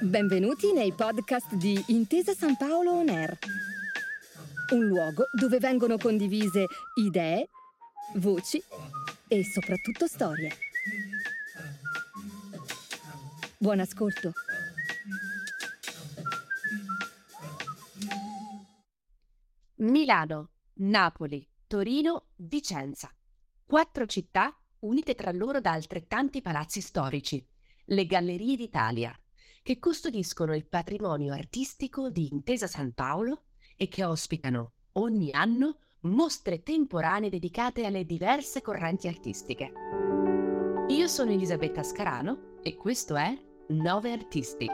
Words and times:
Benvenuti 0.00 0.72
nei 0.72 0.92
podcast 0.92 1.54
di 1.54 1.82
Intesa 1.88 2.34
San 2.34 2.56
Paolo 2.56 2.92
On 2.92 3.08
Air, 3.08 3.38
un 4.72 4.86
luogo 4.86 5.24
dove 5.32 5.58
vengono 5.58 5.96
condivise 5.96 6.66
idee, 6.96 7.48
voci 8.16 8.62
e 9.28 9.44
soprattutto 9.44 10.06
storie. 10.06 10.50
Buon 13.56 13.80
ascolto. 13.80 14.32
Milano, 19.76 20.50
Napoli, 20.74 21.48
Torino, 21.66 22.26
Vicenza. 22.36 23.10
Quattro 23.64 24.04
città 24.06 24.54
unite 24.84 25.14
tra 25.14 25.32
loro 25.32 25.60
da 25.60 25.72
altrettanti 25.72 26.40
palazzi 26.40 26.80
storici, 26.80 27.44
le 27.86 28.06
Gallerie 28.06 28.56
d'Italia, 28.56 29.18
che 29.62 29.78
custodiscono 29.78 30.54
il 30.54 30.66
patrimonio 30.66 31.32
artistico 31.32 32.10
di 32.10 32.28
Intesa 32.30 32.66
San 32.66 32.92
Paolo 32.92 33.44
e 33.76 33.88
che 33.88 34.04
ospitano 34.04 34.72
ogni 34.92 35.32
anno 35.32 35.78
mostre 36.00 36.62
temporanee 36.62 37.30
dedicate 37.30 37.86
alle 37.86 38.04
diverse 38.04 38.60
correnti 38.60 39.08
artistiche. 39.08 39.72
Io 40.88 41.06
sono 41.08 41.30
Elisabetta 41.30 41.82
Scarano 41.82 42.58
e 42.62 42.76
questo 42.76 43.16
è 43.16 43.34
Nove 43.68 44.12
Artisti. 44.12 44.68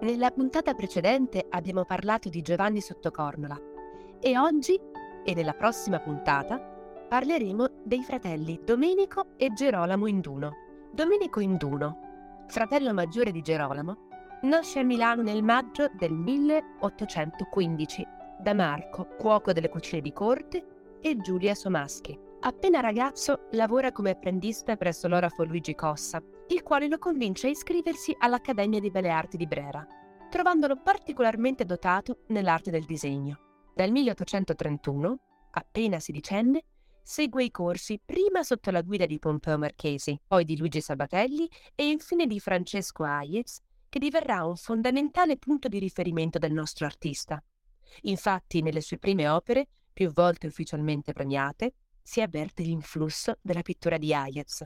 Nella 0.00 0.32
puntata 0.32 0.74
precedente 0.74 1.46
abbiamo 1.48 1.84
parlato 1.84 2.28
di 2.28 2.42
Giovanni 2.42 2.80
Sottocornola 2.80 3.56
e 4.20 4.36
oggi 4.36 4.76
e 5.24 5.34
nella 5.34 5.54
prossima 5.54 6.00
puntata 6.00 6.71
parleremo 7.12 7.82
dei 7.84 8.02
fratelli 8.02 8.58
Domenico 8.64 9.36
e 9.36 9.52
Gerolamo 9.52 10.06
Induno. 10.06 10.52
Domenico 10.94 11.40
Induno, 11.40 12.44
fratello 12.46 12.94
maggiore 12.94 13.32
di 13.32 13.42
Gerolamo, 13.42 14.08
nasce 14.44 14.78
a 14.78 14.82
Milano 14.82 15.20
nel 15.20 15.42
maggio 15.42 15.90
del 15.92 16.12
1815 16.12 18.06
da 18.40 18.54
Marco, 18.54 19.08
cuoco 19.18 19.52
delle 19.52 19.68
cucine 19.68 20.00
di 20.00 20.10
corte, 20.14 20.98
e 21.02 21.18
Giulia 21.18 21.54
Somaschi. 21.54 22.18
Appena 22.40 22.80
ragazzo 22.80 23.48
lavora 23.50 23.92
come 23.92 24.12
apprendista 24.12 24.76
presso 24.76 25.06
l'orafo 25.06 25.44
Luigi 25.44 25.74
Cossa, 25.74 26.18
il 26.48 26.62
quale 26.62 26.88
lo 26.88 26.96
convince 26.96 27.48
a 27.48 27.50
iscriversi 27.50 28.16
all'Accademia 28.20 28.80
di 28.80 28.90
Belle 28.90 29.10
Arti 29.10 29.36
di 29.36 29.46
Brera, 29.46 29.86
trovandolo 30.30 30.80
particolarmente 30.82 31.66
dotato 31.66 32.20
nell'arte 32.28 32.70
del 32.70 32.86
disegno. 32.86 33.38
Dal 33.74 33.90
1831, 33.90 35.18
appena 35.50 36.00
sedicenne, 36.00 36.64
segue 37.02 37.44
i 37.44 37.50
corsi 37.50 38.00
prima 38.04 38.42
sotto 38.42 38.70
la 38.70 38.82
guida 38.82 39.06
di 39.06 39.18
Pompeo 39.18 39.58
Marchesi, 39.58 40.18
poi 40.26 40.44
di 40.44 40.56
Luigi 40.56 40.80
Sabatelli 40.80 41.48
e 41.74 41.88
infine 41.88 42.26
di 42.26 42.40
Francesco 42.40 43.04
Hayez, 43.04 43.60
che 43.88 43.98
diverrà 43.98 44.44
un 44.44 44.56
fondamentale 44.56 45.36
punto 45.36 45.68
di 45.68 45.78
riferimento 45.78 46.38
del 46.38 46.52
nostro 46.52 46.86
artista. 46.86 47.42
Infatti, 48.02 48.62
nelle 48.62 48.80
sue 48.80 48.98
prime 48.98 49.28
opere, 49.28 49.68
più 49.92 50.10
volte 50.12 50.46
ufficialmente 50.46 51.12
premiate, 51.12 51.74
si 52.02 52.20
avverte 52.20 52.62
l'influsso 52.62 53.38
della 53.42 53.62
pittura 53.62 53.98
di 53.98 54.14
Hayez. 54.14 54.64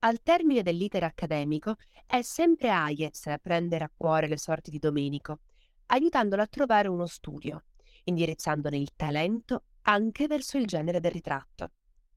Al 0.00 0.22
termine 0.22 0.62
dell'iter 0.62 1.02
accademico 1.02 1.76
è 2.06 2.22
sempre 2.22 2.70
Hayez 2.70 3.26
a 3.26 3.38
prendere 3.38 3.84
a 3.84 3.90
cuore 3.94 4.28
le 4.28 4.38
sorti 4.38 4.70
di 4.70 4.78
Domenico, 4.78 5.40
aiutandolo 5.86 6.42
a 6.42 6.46
trovare 6.46 6.88
uno 6.88 7.06
studio, 7.06 7.64
indirizzandone 8.06 8.76
il 8.76 8.90
talento 8.96 9.64
anche 9.82 10.26
verso 10.26 10.58
il 10.58 10.66
genere 10.66 11.00
del 11.00 11.12
ritratto. 11.12 11.70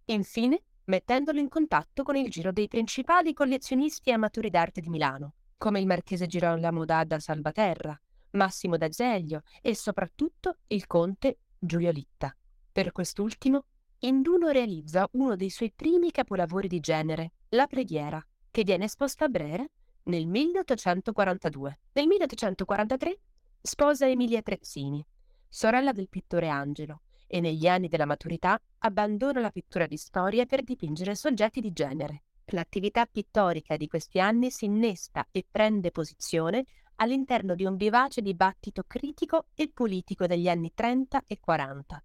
Infine, 0.05 0.63
mettendolo 0.85 1.39
in 1.39 1.49
contatto 1.49 2.03
con 2.03 2.15
il 2.15 2.29
giro 2.29 2.51
dei 2.51 2.67
principali 2.67 3.33
collezionisti 3.33 4.09
e 4.09 4.13
amatori 4.13 4.49
d'arte 4.49 4.81
di 4.81 4.89
Milano, 4.89 5.35
come 5.57 5.79
il 5.79 5.85
marchese 5.85 6.25
Girolamo 6.25 6.85
da 6.85 7.05
Salvaterra, 7.19 7.99
Massimo 8.31 8.77
d'Azeglio 8.77 9.41
e 9.61 9.75
soprattutto 9.75 10.57
il 10.67 10.87
conte 10.87 11.39
Giulio 11.59 11.91
Litta. 11.91 12.35
Per 12.71 12.91
quest'ultimo, 12.91 13.65
Induno 14.01 14.47
realizza 14.49 15.09
uno 15.13 15.35
dei 15.35 15.49
suoi 15.49 15.73
primi 15.75 16.11
capolavori 16.11 16.69
di 16.69 16.79
genere, 16.79 17.33
La 17.49 17.67
preghiera, 17.67 18.25
che 18.49 18.63
viene 18.63 18.85
esposta 18.85 19.25
a 19.25 19.27
Brera 19.27 19.65
nel 20.03 20.25
1842. 20.25 21.79
Nel 21.91 22.07
1843 22.07 23.19
sposa 23.61 24.07
Emilia 24.07 24.41
Trezzini, 24.41 25.05
sorella 25.49 25.91
del 25.91 26.07
pittore 26.07 26.47
Angelo, 26.47 27.01
e 27.27 27.39
negli 27.41 27.67
anni 27.67 27.87
della 27.87 28.05
maturità 28.05 28.59
abbandona 28.79 29.39
la 29.39 29.51
pittura 29.51 29.85
di 29.85 29.97
storia 29.97 30.45
per 30.45 30.63
dipingere 30.63 31.15
soggetti 31.15 31.61
di 31.61 31.71
genere. 31.71 32.23
L'attività 32.51 33.05
pittorica 33.05 33.77
di 33.77 33.87
questi 33.87 34.19
anni 34.19 34.49
si 34.49 34.65
innesta 34.65 35.27
e 35.31 35.45
prende 35.49 35.91
posizione 35.91 36.65
all'interno 36.95 37.53
di 37.53 37.65
un 37.65 37.75
vivace 37.75 38.21
dibattito 38.21 38.83
critico 38.87 39.47
e 39.53 39.69
politico 39.71 40.25
degli 40.25 40.49
anni 40.49 40.71
30 40.73 41.23
e 41.27 41.39
40, 41.39 42.03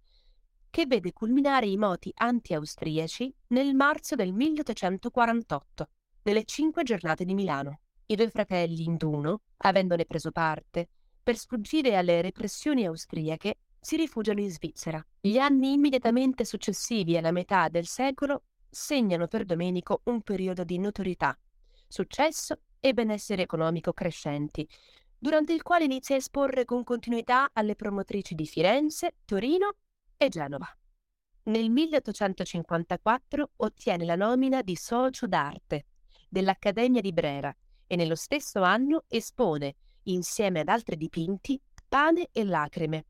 che 0.69 0.85
vede 0.85 1.13
culminare 1.13 1.65
i 1.65 1.77
moti 1.77 2.11
anti-austriaci 2.13 3.33
nel 3.47 3.73
marzo 3.73 4.15
del 4.15 4.33
1848, 4.33 5.89
nelle 6.23 6.43
cinque 6.45 6.83
giornate 6.83 7.25
di 7.25 7.33
Milano. 7.33 7.79
I 8.05 8.15
due 8.15 8.29
fratelli 8.29 8.83
Induno, 8.83 9.41
avendone 9.57 10.05
preso 10.05 10.31
parte, 10.31 10.89
per 11.25 11.37
sfuggire 11.37 11.95
alle 11.95 12.21
repressioni 12.21 12.85
austriache, 12.85 13.57
si 13.79 13.95
rifugiano 13.95 14.41
in 14.41 14.51
Svizzera. 14.51 15.03
Gli 15.19 15.39
anni 15.39 15.73
immediatamente 15.73 16.45
successivi 16.45 17.17
alla 17.17 17.31
metà 17.31 17.67
del 17.67 17.87
secolo 17.87 18.43
segnano 18.69 19.25
per 19.25 19.43
Domenico 19.43 20.01
un 20.03 20.21
periodo 20.21 20.63
di 20.63 20.77
notorietà, 20.77 21.35
successo 21.87 22.59
e 22.79 22.93
benessere 22.93 23.41
economico 23.41 23.91
crescenti, 23.91 24.69
durante 25.17 25.53
il 25.53 25.63
quale 25.63 25.85
inizia 25.85 26.13
a 26.13 26.19
esporre 26.19 26.63
con 26.63 26.83
continuità 26.83 27.49
alle 27.53 27.73
promotrici 27.73 28.35
di 28.35 28.45
Firenze, 28.45 29.15
Torino 29.25 29.77
e 30.17 30.29
Genova. 30.29 30.67
Nel 31.45 31.71
1854 31.71 33.49
ottiene 33.55 34.05
la 34.05 34.15
nomina 34.15 34.61
di 34.61 34.75
socio 34.75 35.25
d'arte 35.25 35.85
dell'Accademia 36.29 37.01
di 37.01 37.11
Brera 37.11 37.55
e 37.87 37.95
nello 37.95 38.15
stesso 38.15 38.61
anno 38.61 39.05
espone, 39.07 39.75
insieme 40.05 40.61
ad 40.61 40.67
altri 40.67 40.97
dipinti, 40.97 41.59
Pane 41.87 42.29
e 42.31 42.43
Lacrime, 42.43 43.05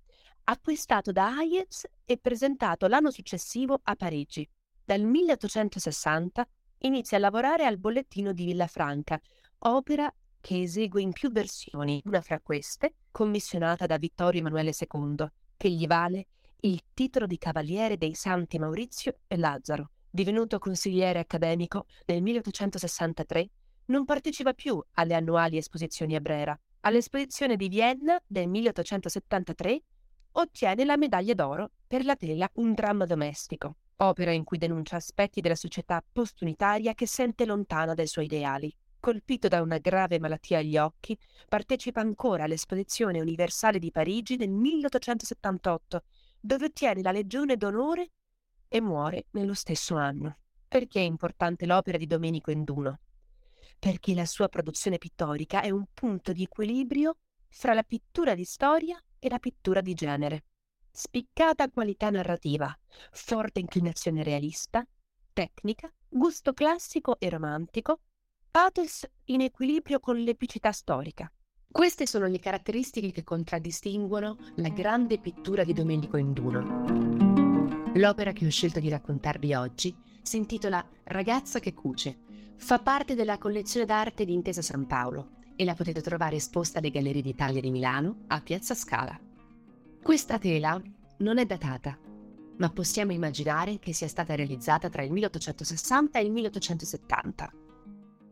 acquistato 0.45 1.11
da 1.11 1.37
Hayez 1.37 1.85
e 2.05 2.17
presentato 2.17 2.87
l'anno 2.87 3.11
successivo 3.11 3.79
a 3.83 3.95
Parigi. 3.95 4.47
Dal 4.83 5.01
1860 5.01 6.47
inizia 6.79 7.17
a 7.17 7.21
lavorare 7.21 7.65
al 7.65 7.79
bollettino 7.79 8.31
di 8.31 8.45
Villafranca, 8.45 9.19
opera 9.59 10.13
che 10.39 10.61
esegue 10.61 11.01
in 11.01 11.11
più 11.11 11.31
versioni, 11.31 12.01
una 12.05 12.21
fra 12.21 12.39
queste 12.39 12.95
commissionata 13.09 13.87
da 13.87 13.97
Vittorio 13.97 14.41
Emanuele 14.41 14.73
II, 14.77 15.25
che 15.57 15.69
gli 15.69 15.87
vale 15.87 16.27
il 16.61 16.81
titolo 16.93 17.25
di 17.25 17.37
Cavaliere 17.37 17.97
dei 17.97 18.13
Santi 18.13 18.59
Maurizio 18.59 19.19
e 19.27 19.37
Lazzaro. 19.37 19.89
Divenuto 20.09 20.59
consigliere 20.59 21.19
accademico 21.19 21.85
nel 22.05 22.21
1863, 22.21 23.49
non 23.85 24.05
partecipa 24.05 24.53
più 24.53 24.81
alle 24.93 25.13
annuali 25.13 25.57
esposizioni 25.57 26.15
a 26.15 26.21
Brera. 26.21 26.59
All'esposizione 26.85 27.55
di 27.55 27.67
Vienna 27.67 28.21
del 28.27 28.47
1873 28.47 29.81
ottiene 30.33 30.85
la 30.85 30.97
medaglia 30.97 31.33
d'oro 31.33 31.71
per 31.87 32.05
la 32.05 32.15
tela 32.15 32.47
Un 32.55 32.75
dramma 32.75 33.05
domestico, 33.05 33.77
opera 33.97 34.31
in 34.31 34.43
cui 34.43 34.59
denuncia 34.59 34.97
aspetti 34.97 35.41
della 35.41 35.55
società 35.55 36.03
postunitaria 36.11 36.93
che 36.93 37.07
sente 37.07 37.45
lontana 37.45 37.95
dai 37.95 38.05
suoi 38.05 38.25
ideali 38.25 38.71
colpito 38.99 39.47
da 39.47 39.61
una 39.61 39.77
grave 39.77 40.17
malattia 40.17 40.57
agli 40.57 40.77
occhi, 40.77 41.15
partecipa 41.47 42.01
ancora 42.01 42.45
all'Esposizione 42.45 43.21
Universale 43.21 43.77
di 43.77 43.91
Parigi 43.91 44.35
nel 44.35 44.49
1878, 44.49 46.03
dove 46.39 46.65
ottiene 46.65 47.03
la 47.03 47.11
Legione 47.11 47.55
d'Onore 47.55 48.13
e 48.67 48.81
muore 48.81 49.27
nello 49.33 49.53
stesso 49.53 49.95
anno. 49.95 50.39
Perché 50.67 51.01
è 51.01 51.03
importante 51.03 51.67
l'opera 51.67 51.99
di 51.99 52.07
Domenico 52.07 52.49
Induno? 52.49 53.01
Perché 53.77 54.13
la 54.13 54.25
sua 54.25 54.47
produzione 54.47 54.97
pittorica 54.97 55.61
è 55.61 55.69
un 55.69 55.85
punto 55.93 56.31
di 56.31 56.43
equilibrio 56.43 57.17
fra 57.49 57.73
la 57.73 57.83
pittura 57.83 58.35
di 58.35 58.43
storia 58.43 59.01
e 59.19 59.29
la 59.29 59.39
pittura 59.39 59.81
di 59.81 59.93
genere. 59.93 60.43
Spiccata 60.91 61.69
qualità 61.69 62.09
narrativa, 62.09 62.73
forte 63.11 63.59
inclinazione 63.59 64.23
realista, 64.23 64.85
tecnica, 65.33 65.91
gusto 66.07 66.53
classico 66.53 67.19
e 67.19 67.29
romantico, 67.29 67.99
pathos 68.49 69.05
in 69.25 69.41
equilibrio 69.41 69.99
con 69.99 70.17
l'epicità 70.17 70.71
storica. 70.71 71.29
Queste 71.69 72.07
sono 72.07 72.27
le 72.27 72.39
caratteristiche 72.39 73.11
che 73.11 73.25
contraddistinguono 73.25 74.37
la 74.55 74.69
grande 74.69 75.19
pittura 75.19 75.65
di 75.65 75.73
Domenico 75.73 76.15
Induno. 76.15 76.85
L'opera 77.95 78.31
che 78.31 78.45
ho 78.45 78.49
scelto 78.49 78.79
di 78.79 78.87
raccontarvi 78.87 79.53
oggi 79.53 79.93
si 80.21 80.37
intitola 80.37 80.85
Ragazza 81.03 81.59
che 81.59 81.73
cuce. 81.73 82.19
Fa 82.57 82.79
parte 82.79 83.15
della 83.15 83.37
collezione 83.37 83.85
d'arte 83.85 84.25
di 84.25 84.33
Intesa 84.33 84.61
San 84.61 84.87
Paolo 84.87 85.33
e 85.55 85.65
la 85.65 85.75
potete 85.75 86.01
trovare 86.01 86.37
esposta 86.37 86.79
alle 86.79 86.89
Gallerie 86.89 87.21
d'Italia 87.21 87.61
di 87.61 87.69
Milano 87.69 88.23
a 88.27 88.41
Piazza 88.41 88.73
Scala. 88.73 89.19
Questa 90.01 90.39
tela 90.39 90.81
non 91.17 91.37
è 91.37 91.45
datata, 91.45 91.97
ma 92.57 92.69
possiamo 92.69 93.11
immaginare 93.11 93.79
che 93.79 93.93
sia 93.93 94.07
stata 94.07 94.35
realizzata 94.35 94.89
tra 94.89 95.03
il 95.03 95.11
1860 95.11 96.19
e 96.19 96.23
il 96.23 96.31
1870. 96.31 97.53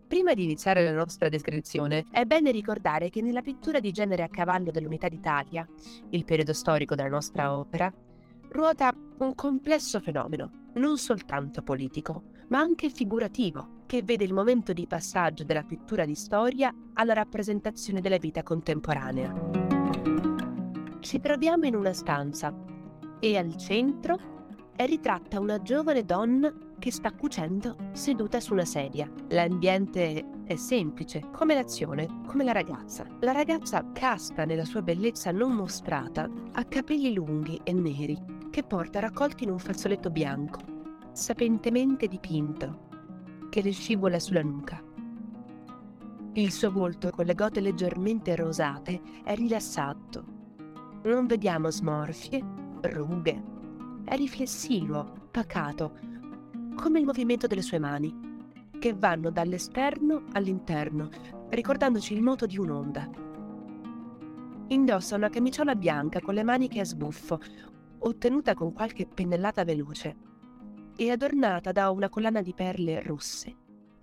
Prima 0.08 0.34
di 0.34 0.44
iniziare 0.44 0.84
la 0.84 0.94
nostra 0.94 1.30
descrizione, 1.30 2.06
è 2.12 2.26
bene 2.26 2.52
ricordare 2.52 3.10
che 3.10 3.22
nella 3.22 3.42
pittura 3.42 3.80
di 3.80 3.92
genere 3.92 4.24
a 4.24 4.30
cavallo 4.30 4.72
dell'Unità 4.72 5.10
d'Italia, 5.10 5.68
il 6.10 6.24
periodo 6.26 6.54
storico 6.54 6.96
della 6.96 7.10
nostra 7.10 7.58
opera, 7.58 7.92
ruota 8.50 8.96
un 9.20 9.34
complesso 9.36 10.00
fenomeno, 10.00 10.70
non 10.76 10.98
soltanto 10.98 11.64
politico, 11.64 12.24
ma 12.50 12.60
anche 12.60 12.90
figurativo, 12.90 13.73
che 13.94 14.02
vede 14.02 14.24
il 14.24 14.34
momento 14.34 14.74
di 14.74 14.88
passaggio 14.88 15.44
della 15.44 15.62
pittura 15.62 16.04
di 16.04 16.16
storia 16.16 16.74
alla 16.94 17.14
rappresentazione 17.14 18.02
della 18.02 18.18
vita 18.18 18.42
contemporanea. 18.42 19.32
Ci 21.00 21.20
troviamo 21.20 21.68
in 21.68 21.76
una 21.76 21.94
stanza 21.94 22.52
e 23.20 23.38
al 23.38 23.56
centro 23.56 24.72
è 24.76 24.88
ritratta 24.88 25.40
una 25.40 25.62
giovane 25.62 26.04
donna 26.06 26.52
che 26.80 26.92
sta 26.92 27.12
cucendo 27.12 27.76
seduta 27.92 28.40
su 28.40 28.54
una 28.54 28.66
sedia. 28.66 29.08
L'ambiente 29.28 30.26
è 30.44 30.56
semplice, 30.56 31.30
come 31.32 31.54
l'azione, 31.54 32.24
come 32.26 32.44
la 32.44 32.52
ragazza. 32.52 33.06
La 33.20 33.32
ragazza 33.32 33.86
casta 33.94 34.44
nella 34.44 34.66
sua 34.66 34.82
bellezza 34.82 35.30
non 35.30 35.52
mostrata, 35.52 36.28
ha 36.54 36.64
capelli 36.64 37.14
lunghi 37.14 37.62
e 37.64 37.74
neri, 37.74 38.20
che 38.50 38.64
porta 38.64 39.00
raccolti 39.00 39.44
in 39.44 39.52
un 39.52 39.60
fazzoletto 39.60 40.10
bianco, 40.10 40.62
sapientemente 41.12 42.08
dipinto, 42.08 42.90
che 43.54 43.62
le 43.62 43.72
scivola 43.72 44.18
sulla 44.18 44.42
nuca. 44.42 44.82
Il 46.34 46.52
suo 46.52 46.72
volto, 46.72 47.12
con 47.12 47.24
le 47.26 47.36
gote 47.36 47.62
leggermente 47.62 48.36
rosate, 48.36 49.00
è 49.24 49.36
rilassato. 49.36 50.26
Non 51.04 51.28
vediamo 51.28 51.70
smorfie, 51.70 52.44
rughe, 52.82 53.44
è 54.06 54.16
riflessivo, 54.16 55.28
pacato, 55.30 56.00
come 56.74 56.98
il 56.98 57.06
movimento 57.06 57.46
delle 57.46 57.62
sue 57.62 57.78
mani, 57.78 58.12
che 58.80 58.96
vanno 58.96 59.30
dall'esterno 59.30 60.24
all'interno, 60.32 61.10
ricordandoci 61.50 62.16
il 62.16 62.24
moto 62.24 62.48
di 62.48 62.58
un'onda. 62.58 63.08
Indossa 64.70 65.16
una 65.16 65.30
camiciola 65.30 65.76
bianca 65.76 66.22
con 66.22 66.34
le 66.34 66.44
maniche 66.44 66.80
a 66.80 66.86
sbuffo, 66.86 67.40
ottenuta 68.00 68.56
con 68.56 68.74
qualche 68.74 69.06
pennellata 69.06 69.64
veloce, 69.64 70.33
e 70.96 71.10
adornata 71.10 71.72
da 71.72 71.90
una 71.90 72.10
collana 72.10 72.42
di 72.42 72.54
perle 72.54 73.02
rosse 73.02 73.56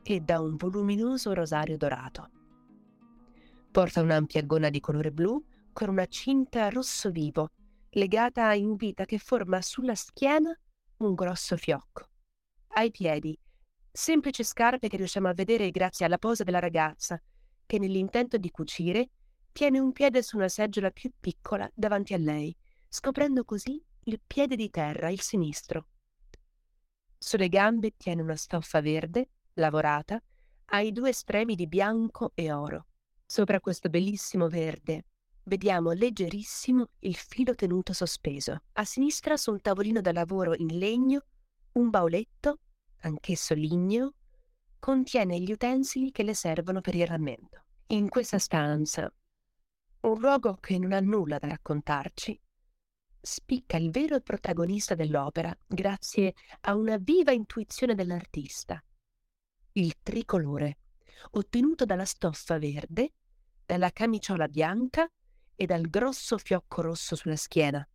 e 0.02 0.20
da 0.20 0.40
un 0.40 0.56
voluminoso 0.56 1.32
rosario 1.32 1.76
dorato. 1.76 2.31
Porta 3.70 4.00
un'ampia 4.00 4.42
gonna 4.42 4.70
di 4.70 4.81
colore 4.81 5.12
blu 5.12 5.42
con 5.72 5.88
una 5.88 6.06
cinta 6.06 6.69
rosso 6.69 7.10
vivo 7.10 7.50
legata 7.90 8.52
in 8.54 8.75
vita 8.76 9.04
che 9.04 9.19
forma 9.19 9.62
sulla 9.62 9.94
schiena 9.94 10.56
un 10.98 11.14
grosso 11.14 11.56
fiocco. 11.56 12.08
Ai 12.75 12.90
piedi, 12.90 13.38
semplici 13.90 14.44
scarpe 14.44 14.88
che 14.88 14.96
riusciamo 14.96 15.28
a 15.28 15.34
vedere 15.34 15.70
grazie 15.70 16.06
alla 16.06 16.19
posa 16.19 16.44
della 16.44 16.58
ragazza, 16.58 17.20
che 17.66 17.78
nell'intento 17.78 18.36
di 18.36 18.50
cucire 18.50 19.10
tiene 19.52 19.78
un 19.78 19.93
piede 19.93 20.22
su 20.22 20.36
una 20.36 20.48
seggiola 20.48 20.90
più 20.90 21.10
piccola 21.19 21.69
davanti 21.75 22.14
a 22.14 22.19
lei, 22.19 22.56
scoprendo 22.88 23.44
così 23.44 23.82
il 24.04 24.20
piede 24.25 24.56
di 24.56 24.70
terra, 24.70 25.10
il 25.10 25.20
sinistro. 25.20 25.86
Sulle 27.22 27.49
gambe 27.49 27.96
tiene 27.99 28.22
una 28.22 28.37
stoffa 28.37 28.81
verde, 28.81 29.28
lavorata, 29.55 30.19
ai 30.72 30.90
due 30.90 31.11
estremi 31.11 31.55
di 31.55 31.67
bianco 31.67 32.32
e 32.34 32.50
oro. 32.50 32.87
Sopra 33.26 33.61
questo 33.61 33.90
bellissimo 33.90 34.49
verde 34.49 35.05
vediamo 35.50 35.90
leggerissimo 35.90 36.90
il 37.00 37.17
filo 37.17 37.55
tenuto 37.55 37.93
sospeso. 37.93 38.62
A 38.75 38.84
sinistra 38.84 39.37
su 39.37 39.50
un 39.50 39.61
tavolino 39.61 40.00
da 40.00 40.12
lavoro 40.12 40.55
in 40.55 40.78
legno, 40.78 41.25
un 41.72 41.90
bauletto, 41.90 42.61
anch'esso 43.00 43.55
ligneo, 43.55 44.14
contiene 44.78 45.40
gli 45.40 45.50
utensili 45.50 46.12
che 46.12 46.22
le 46.22 46.34
servono 46.34 46.81
per 46.81 46.94
il 46.94 47.06
rammendo. 47.06 47.64
In 47.88 48.08
questa 48.08 48.38
stanza, 48.38 49.12
un 50.02 50.19
luogo 50.20 50.56
che 50.61 50.78
non 50.78 50.93
ha 50.93 51.00
nulla 51.00 51.38
da 51.38 51.49
raccontarci, 51.49 52.40
spicca 53.20 53.76
il 53.76 53.90
vero 53.90 54.20
protagonista 54.20 54.94
dell'opera 54.94 55.56
grazie 55.67 56.34
a 56.62 56.75
una 56.75 56.96
viva 56.96 57.32
intuizione 57.32 57.94
dell'artista. 57.94 58.82
Il 59.72 59.94
tricolore, 60.02 60.78
ottenuto 61.32 61.84
dalla 61.84 62.05
stoffa 62.05 62.58
verde, 62.58 63.12
dalla 63.64 63.90
camiciola 63.90 64.49
bianca 64.49 65.08
e 65.55 65.67
dal 65.67 65.88
grosso 65.88 66.38
fiocco 66.38 66.82
rosso 66.82 67.14
sulla 67.14 67.37
schiena. 67.37 67.87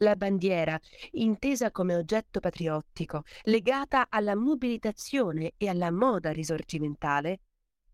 La 0.00 0.16
bandiera, 0.16 0.78
intesa 1.12 1.70
come 1.70 1.94
oggetto 1.94 2.40
patriottico, 2.40 3.22
legata 3.44 4.08
alla 4.10 4.34
mobilitazione 4.34 5.52
e 5.56 5.68
alla 5.68 5.90
moda 5.90 6.32
risorgimentale, 6.32 7.40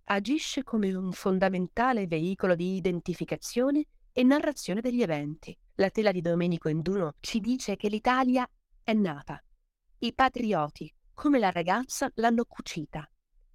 agisce 0.04 0.64
come 0.64 0.92
un 0.94 1.12
fondamentale 1.12 2.06
veicolo 2.06 2.56
di 2.56 2.74
identificazione 2.74 3.86
e 4.10 4.22
narrazione 4.24 4.80
degli 4.80 5.02
eventi. 5.02 5.56
La 5.76 5.88
tela 5.88 6.12
di 6.12 6.20
Domenico 6.20 6.68
Induno 6.68 7.14
ci 7.20 7.40
dice 7.40 7.76
che 7.76 7.88
l'Italia 7.88 8.46
è 8.82 8.92
nata. 8.92 9.42
I 10.00 10.12
patrioti, 10.12 10.92
come 11.14 11.38
la 11.38 11.50
ragazza, 11.50 12.10
l'hanno 12.16 12.44
cucita, 12.44 13.08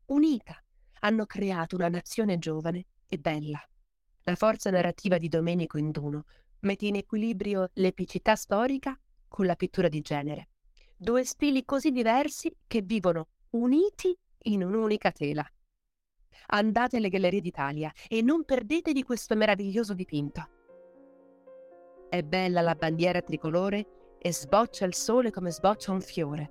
unita, 0.05 0.59
hanno 1.01 1.27
creato 1.27 1.75
una 1.75 1.89
nazione 1.89 2.39
giovane 2.39 2.87
e 3.05 3.19
bella. 3.19 3.63
La 4.23 4.35
forza 4.35 4.71
narrativa 4.71 5.19
di 5.19 5.27
Domenico 5.27 5.77
Induno 5.77 6.25
mette 6.61 6.87
in 6.87 6.95
equilibrio 6.95 7.69
l'epicità 7.73 8.35
storica 8.35 8.99
con 9.27 9.45
la 9.45 9.55
pittura 9.55 9.87
di 9.87 10.01
genere. 10.01 10.49
Due 10.95 11.23
stili 11.23 11.65
così 11.65 11.91
diversi 11.91 12.51
che 12.65 12.81
vivono 12.81 13.27
uniti 13.51 14.17
in 14.45 14.63
un'unica 14.63 15.11
tela. 15.11 15.47
Andate 16.47 16.97
alle 16.97 17.09
Gallerie 17.09 17.41
d'Italia 17.41 17.93
e 18.07 18.23
non 18.23 18.43
perdetevi 18.43 19.03
questo 19.03 19.35
meraviglioso 19.35 19.93
dipinto. 19.93 20.56
È 22.09 22.21
bella 22.23 22.61
la 22.61 22.75
bandiera 22.75 23.21
tricolore 23.21 24.15
e 24.17 24.33
sboccia 24.33 24.85
il 24.85 24.93
sole 24.93 25.31
come 25.31 25.51
sboccia 25.51 25.91
un 25.91 26.01
fiore. 26.01 26.49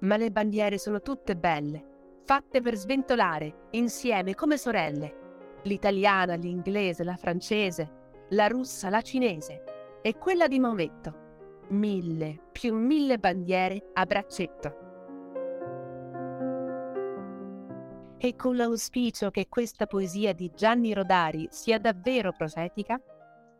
Ma 0.00 0.16
le 0.16 0.30
bandiere 0.30 0.78
sono 0.78 1.00
tutte 1.00 1.36
belle, 1.36 2.20
fatte 2.24 2.60
per 2.60 2.76
sventolare, 2.76 3.68
insieme 3.70 4.34
come 4.34 4.56
sorelle 4.56 5.24
l'italiana, 5.66 6.34
l'inglese, 6.34 7.04
la 7.04 7.16
francese, 7.16 8.24
la 8.30 8.46
russa, 8.46 8.88
la 8.88 9.02
cinese 9.02 9.64
e 10.02 10.16
quella 10.16 10.48
di 10.48 10.58
Maometto. 10.58 11.24
Mille, 11.68 12.40
più 12.52 12.74
mille 12.74 13.18
bandiere 13.18 13.90
a 13.92 14.06
braccetto. 14.06 14.84
E 18.18 18.34
con 18.34 18.56
l'auspicio 18.56 19.30
che 19.30 19.48
questa 19.48 19.86
poesia 19.86 20.32
di 20.32 20.50
Gianni 20.54 20.94
Rodari 20.94 21.48
sia 21.50 21.78
davvero 21.78 22.32
profetica, 22.32 22.98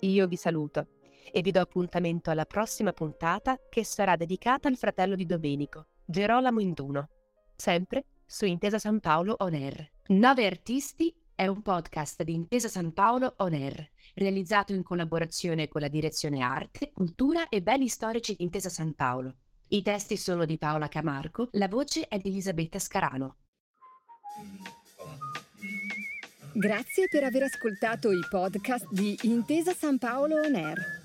io 0.00 0.26
vi 0.26 0.36
saluto 0.36 0.86
e 1.32 1.40
vi 1.42 1.50
do 1.50 1.60
appuntamento 1.60 2.30
alla 2.30 2.44
prossima 2.44 2.92
puntata 2.92 3.58
che 3.68 3.84
sarà 3.84 4.16
dedicata 4.16 4.68
al 4.68 4.76
fratello 4.76 5.14
di 5.14 5.26
Domenico, 5.26 5.86
Gerolamo 6.04 6.60
Induno, 6.60 7.08
sempre 7.56 8.04
su 8.26 8.44
Intesa 8.44 8.78
San 8.78 9.00
Paolo 9.00 9.36
On 9.38 9.54
Air. 9.54 9.90
Nove 10.08 10.46
artisti 10.46 11.14
è 11.34 11.46
un 11.46 11.62
podcast 11.62 12.22
di 12.22 12.34
Intesa 12.34 12.68
San 12.68 12.92
Paolo 12.92 13.34
On 13.38 13.52
Air, 13.52 13.90
realizzato 14.14 14.72
in 14.72 14.82
collaborazione 14.82 15.68
con 15.68 15.82
la 15.82 15.88
Direzione 15.88 16.40
Arte, 16.40 16.92
Cultura 16.92 17.48
e 17.48 17.60
Beni 17.60 17.88
Storici 17.88 18.34
di 18.36 18.44
Intesa 18.44 18.70
San 18.70 18.94
Paolo. 18.94 19.34
I 19.68 19.82
testi 19.82 20.16
sono 20.16 20.44
di 20.44 20.58
Paola 20.58 20.88
Camarco, 20.88 21.48
la 21.52 21.68
voce 21.68 22.08
è 22.08 22.18
di 22.18 22.28
Elisabetta 22.28 22.78
Scarano. 22.78 23.36
Grazie 26.54 27.08
per 27.10 27.24
aver 27.24 27.42
ascoltato 27.42 28.10
i 28.10 28.20
podcast 28.30 28.86
di 28.90 29.18
Intesa 29.24 29.74
San 29.74 29.98
Paolo 29.98 30.36
On 30.36 30.54
Air. 30.54 31.04